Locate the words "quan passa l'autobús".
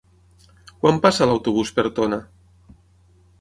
0.85-1.73